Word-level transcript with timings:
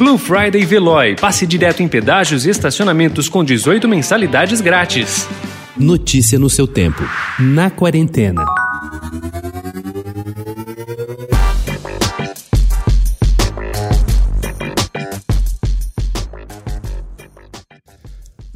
Blue 0.00 0.16
Friday 0.16 0.64
Veloy. 0.64 1.14
Passe 1.14 1.46
direto 1.46 1.82
em 1.82 1.86
pedágios 1.86 2.46
e 2.46 2.48
estacionamentos 2.48 3.28
com 3.28 3.44
18 3.44 3.86
mensalidades 3.86 4.62
grátis. 4.62 5.28
Notícia 5.76 6.38
no 6.38 6.48
seu 6.48 6.66
tempo. 6.66 7.02
Na 7.38 7.68
quarentena. 7.68 8.42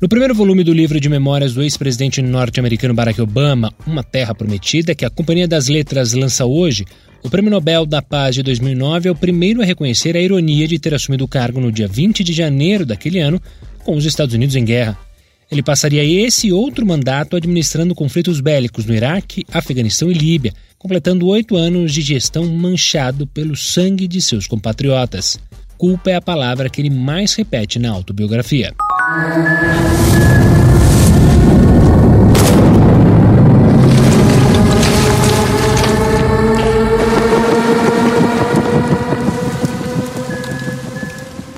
No 0.00 0.08
primeiro 0.08 0.34
volume 0.34 0.64
do 0.64 0.72
livro 0.72 0.98
de 0.98 1.10
memórias 1.10 1.52
do 1.52 1.62
ex-presidente 1.62 2.22
norte-americano 2.22 2.94
Barack 2.94 3.20
Obama, 3.20 3.70
Uma 3.86 4.02
Terra 4.02 4.34
Prometida, 4.34 4.94
que 4.94 5.04
a 5.04 5.10
Companhia 5.10 5.46
das 5.46 5.68
Letras 5.68 6.14
lança 6.14 6.46
hoje, 6.46 6.86
o 7.24 7.30
Prêmio 7.30 7.50
Nobel 7.50 7.86
da 7.86 8.02
Paz 8.02 8.34
de 8.34 8.42
2009 8.42 9.08
é 9.08 9.12
o 9.12 9.16
primeiro 9.16 9.62
a 9.62 9.64
reconhecer 9.64 10.14
a 10.14 10.20
ironia 10.20 10.68
de 10.68 10.78
ter 10.78 10.92
assumido 10.92 11.24
o 11.24 11.28
cargo 11.28 11.58
no 11.58 11.72
dia 11.72 11.88
20 11.88 12.22
de 12.22 12.34
janeiro 12.34 12.84
daquele 12.84 13.18
ano, 13.18 13.40
com 13.82 13.96
os 13.96 14.04
Estados 14.04 14.34
Unidos 14.34 14.54
em 14.54 14.64
guerra. 14.64 14.98
Ele 15.50 15.62
passaria 15.62 16.04
esse 16.04 16.52
outro 16.52 16.86
mandato 16.86 17.34
administrando 17.34 17.94
conflitos 17.94 18.40
bélicos 18.40 18.84
no 18.84 18.94
Iraque, 18.94 19.44
Afeganistão 19.50 20.10
e 20.10 20.14
Líbia, 20.14 20.52
completando 20.78 21.26
oito 21.28 21.56
anos 21.56 21.94
de 21.94 22.02
gestão 22.02 22.44
manchado 22.46 23.26
pelo 23.26 23.56
sangue 23.56 24.06
de 24.06 24.20
seus 24.20 24.46
compatriotas. 24.46 25.38
Culpa 25.78 26.10
é 26.10 26.16
a 26.16 26.20
palavra 26.20 26.68
que 26.68 26.80
ele 26.82 26.90
mais 26.90 27.34
repete 27.34 27.78
na 27.78 27.90
autobiografia. 27.90 28.74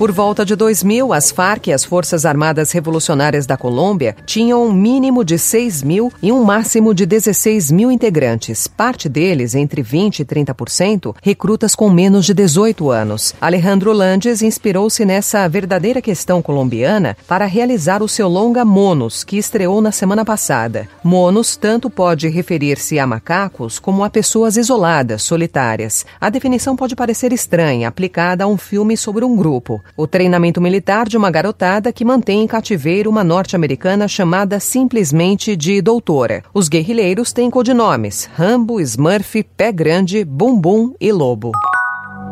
Por 0.07 0.13
volta 0.13 0.45
de 0.45 0.55
2000, 0.55 1.11
as 1.11 1.31
Farc 1.31 1.67
e 1.67 1.73
as 1.73 1.83
Forças 1.83 2.25
Armadas 2.25 2.71
Revolucionárias 2.71 3.45
da 3.45 3.57
Colômbia 3.57 4.15
tinham 4.25 4.65
um 4.65 4.71
mínimo 4.71 5.21
de 5.21 5.37
6 5.37 5.83
mil 5.83 6.13
e 6.23 6.31
um 6.31 6.45
máximo 6.45 6.93
de 6.93 7.05
16 7.05 7.71
mil 7.71 7.91
integrantes, 7.91 8.69
parte 8.69 9.09
deles, 9.09 9.53
entre 9.53 9.83
20% 9.83 10.21
e 10.21 10.23
30%, 10.23 11.13
recrutas 11.21 11.75
com 11.75 11.89
menos 11.89 12.25
de 12.25 12.33
18 12.33 12.89
anos. 12.89 13.35
Alejandro 13.41 13.91
Landes 13.91 14.41
inspirou-se 14.41 15.03
nessa 15.03 15.45
verdadeira 15.49 16.01
questão 16.01 16.41
colombiana 16.41 17.17
para 17.27 17.43
realizar 17.43 18.01
o 18.01 18.07
seu 18.07 18.29
longa 18.29 18.63
Monos, 18.63 19.25
que 19.25 19.37
estreou 19.37 19.81
na 19.81 19.91
semana 19.91 20.23
passada. 20.23 20.87
Monos 21.03 21.57
tanto 21.57 21.89
pode 21.89 22.29
referir-se 22.29 22.97
a 22.97 23.05
macacos 23.05 23.77
como 23.77 24.05
a 24.05 24.09
pessoas 24.09 24.55
isoladas, 24.55 25.21
solitárias. 25.21 26.05
A 26.21 26.29
definição 26.29 26.77
pode 26.77 26.95
parecer 26.95 27.33
estranha, 27.33 27.89
aplicada 27.89 28.45
a 28.45 28.47
um 28.47 28.57
filme 28.57 28.95
sobre 28.95 29.25
um 29.25 29.35
grupo 29.35 29.83
o 29.97 30.05
treinamento 30.05 30.61
militar 30.61 31.09
de 31.09 31.17
uma 31.17 31.31
garotada 31.31 31.91
que 31.91 32.05
mantém 32.05 32.43
em 32.43 32.47
cativeiro 32.47 33.09
uma 33.09 33.23
norte-americana 33.23 34.07
chamada 34.07 34.59
simplesmente 34.59 35.55
de 35.55 35.81
Doutora. 35.81 36.43
Os 36.53 36.69
guerrilheiros 36.69 37.33
têm 37.33 37.49
codinomes: 37.49 38.29
Rambo, 38.35 38.79
Smurf, 38.79 39.43
Pé 39.57 39.71
Grande, 39.71 40.23
Bumbum 40.23 40.93
e 40.99 41.11
Lobo. 41.11 41.51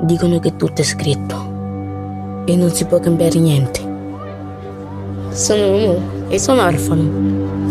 Dicono 0.03 0.39
che 0.39 0.55
tutto 0.55 0.81
è 0.81 0.85
scritto 0.85 2.43
e 2.45 2.55
non 2.55 2.69
si 2.69 2.85
può 2.85 2.99
cambiare 2.99 3.39
niente. 3.39 3.81
Sono 5.31 5.71
uomo 5.71 6.29
e 6.29 6.37
sono 6.37 6.61
orfano. 6.61 7.63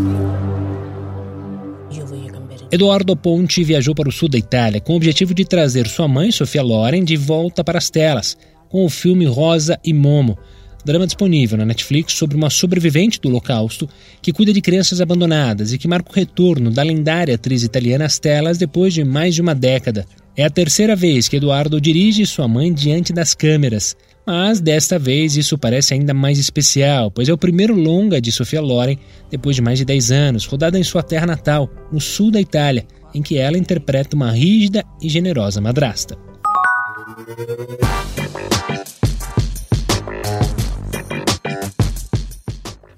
Eduardo 2.71 3.15
Ponte 3.15 3.63
viajou 3.63 3.95
para 3.95 4.09
o 4.09 4.11
sul 4.11 4.29
da 4.29 4.37
Itália 4.37 4.81
com 4.81 4.95
o 4.95 4.97
objetivo 4.97 5.33
de 5.33 5.45
trazer 5.45 5.87
sua 5.87 6.09
mãe, 6.09 6.33
Sofia 6.33 6.61
Loren, 6.61 7.05
de 7.05 7.17
volta 7.17 7.63
para 7.63 7.79
as 7.79 7.89
telas 7.89 8.37
com 8.75 8.85
o 8.85 8.91
filme 8.91 9.25
Rosa 9.25 9.79
e 9.85 9.95
Momo, 9.95 10.37
drama 10.85 11.07
disponível 11.07 11.57
na 11.57 11.65
Netflix 11.65 12.15
sobre 12.15 12.37
uma 12.37 12.51
sobrevivente 12.51 13.21
do 13.21 13.29
Holocausto 13.29 13.89
que 14.21 14.33
cuida 14.33 14.53
de 14.53 14.61
crianças 14.61 15.01
abandonadas 15.01 15.73
e 15.73 15.79
que 15.79 15.87
marca 15.87 16.11
o 16.11 16.13
retorno 16.13 16.73
da 16.73 16.83
lendária 16.83 17.37
atriz 17.37 17.63
italiana 17.63 18.05
às 18.05 18.19
telas 18.19 18.59
depois 18.59 18.93
de 18.93 19.05
mais 19.05 19.33
de 19.33 19.41
uma 19.41 19.55
década. 19.55 20.05
É 20.37 20.45
a 20.45 20.51
terceira 20.51 20.97
vez 20.97 21.29
que 21.29 21.37
Eduardo 21.37 21.81
dirige 21.81 22.27
sua 22.27 22.49
mãe 22.49 22.73
diante 22.73 23.13
das 23.13 23.33
câmeras, 23.33 23.97
mas 24.27 24.61
desta 24.61 24.99
vez 24.99 25.37
isso 25.37 25.57
parece 25.57 25.95
ainda 25.95 26.13
mais 26.13 26.41
especial, 26.41 27.13
pois 27.13 27.29
é 27.29 27.33
o 27.33 27.39
primeiro 27.39 27.77
longa 27.77 28.21
de 28.21 28.33
Sofia 28.33 28.61
Loren 28.61 28.99
depois 29.31 29.55
de 29.55 29.63
mais 29.63 29.79
de 29.79 29.85
10 29.85 30.11
anos, 30.11 30.47
rodada 30.47 30.77
em 30.77 30.83
sua 30.83 31.05
terra 31.05 31.29
natal, 31.29 31.71
no 31.93 32.01
sul 32.01 32.33
da 32.33 32.41
Itália, 32.41 32.85
em 33.15 33.23
que 33.23 33.39
ela 33.39 33.57
interpreta 33.57 34.17
uma 34.17 34.33
rígida 34.33 34.85
e 35.01 35.09
generosa 35.09 35.61
madrasta. 35.61 36.19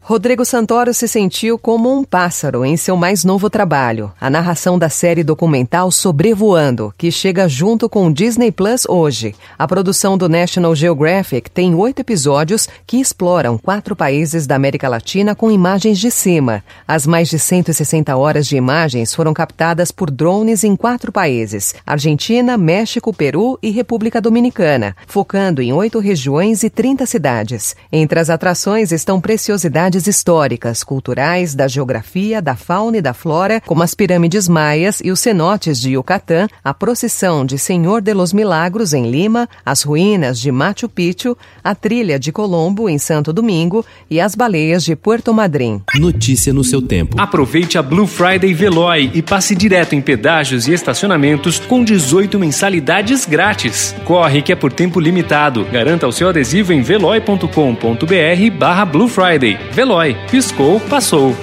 Rodrigo 0.09 0.45
Santoro 0.45 0.95
se 0.95 1.09
sentiu 1.09 1.59
como 1.59 1.93
um 1.93 2.05
pássaro 2.05 2.65
em 2.65 2.77
seu 2.77 2.97
mais 2.97 3.25
novo 3.25 3.51
trabalho, 3.51 4.13
a 4.21 4.31
narração 4.31 4.79
da 4.79 4.89
série 4.89 5.25
documental 5.25 5.91
Sobrevoando, 5.91 6.95
que 6.97 7.11
chega 7.11 7.49
junto 7.49 7.89
com 7.89 8.07
o 8.07 8.15
Disney 8.15 8.53
Plus 8.53 8.87
hoje. 8.89 9.35
A 9.59 9.67
produção 9.67 10.17
do 10.17 10.29
National 10.29 10.77
Geographic 10.77 11.51
tem 11.51 11.75
oito 11.75 11.99
episódios 12.03 12.69
que 12.87 13.01
exploram 13.01 13.59
quatro 13.59 13.97
países 13.97 14.47
da 14.47 14.55
América 14.55 14.89
Latina 14.89 15.35
com 15.35 15.51
imagens 15.51 15.99
de 15.99 16.13
cima. 16.13 16.63
As 16.87 17.05
mais 17.05 17.29
de 17.29 17.41
160 17.41 18.17
horas 18.17 18.47
de 18.47 18.55
imagens 18.57 19.13
foram 19.13 19.35
captadas 19.35 19.91
por 19.91 20.09
drones 20.09 20.63
em 20.63 20.77
quatro 20.77 21.11
países: 21.11 21.75
Argentina, 21.85 22.57
México, 22.57 23.13
Peru 23.13 23.59
e 23.61 23.71
República 23.71 24.21
Dominicana, 24.21 24.95
focando 25.09 25.61
em 25.61 25.73
oito 25.73 25.99
regiões 25.99 26.63
e 26.63 26.71
30 26.71 27.05
cidades. 27.07 27.75
Entre 27.91 28.21
as 28.21 28.31
atrações 28.31 28.93
estão 28.93 29.21
preciosidades 29.21 29.96
históricas, 30.05 30.83
culturais, 30.83 31.55
da 31.55 31.69
geografia, 31.69 32.43
da 32.43 32.57
fauna 32.57 32.99
e 32.99 33.01
da 33.01 33.15
flora, 33.15 33.63
como 33.65 33.83
as 33.83 33.95
pirâmides 33.95 34.49
maias 34.49 35.01
e 35.03 35.13
os 35.13 35.21
cenotes 35.21 35.81
de 35.81 35.93
Yucatán, 35.93 36.49
a 36.65 36.75
procissão 36.75 37.47
de 37.47 37.57
Senhor 37.59 38.01
de 38.01 38.13
los 38.13 38.33
Milagros 38.33 38.93
em 38.93 39.11
Lima, 39.11 39.49
as 39.65 39.83
ruínas 39.83 40.41
de 40.41 40.51
Machu 40.51 40.89
Picchu, 40.89 41.37
a 41.63 41.75
trilha 41.75 42.19
de 42.19 42.33
Colombo 42.33 42.89
em 42.89 42.99
Santo 42.99 43.33
Domingo 43.33 43.85
e 44.11 44.21
as 44.21 44.35
baleias 44.35 44.85
de 44.85 44.97
Puerto 44.97 45.33
Madryn. 45.33 45.81
Notícia 45.95 46.53
no 46.53 46.65
seu 46.65 46.83
tempo. 46.83 47.21
Aproveite 47.21 47.79
a 47.79 47.83
Blue 47.83 48.07
Friday 48.07 48.53
Veloy 48.53 49.11
e 49.15 49.23
passe 49.23 49.55
direto 49.55 49.95
em 49.95 50.01
pedágios 50.01 50.67
e 50.67 50.73
estacionamentos 50.73 51.59
com 51.59 51.85
18 51.85 52.39
mensalidades 52.39 53.25
grátis. 53.25 53.95
Corre 54.05 54.43
que 54.43 54.53
é 54.53 54.57
por 54.57 54.73
tempo 54.73 54.99
limitado. 54.99 55.65
Garanta 55.71 56.09
o 56.09 56.13
seu 56.13 56.29
adesivo 56.29 56.73
em 56.73 56.83
veloy.com.br 56.83 58.57
barra 58.59 58.85
Blue 58.85 59.09
Friday. 59.09 59.59
Piscou, 60.31 60.81
passou. 60.81 61.35